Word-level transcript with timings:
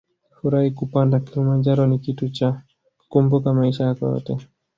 Furahi 0.37 0.71
Kupanda 0.71 1.19
Kilimanjaro 1.19 1.87
ni 1.87 1.99
kitu 1.99 2.29
cha 2.29 2.61
kukumbuka 2.97 3.53
maisha 3.53 3.83
yako 3.83 4.05
yote 4.07 4.37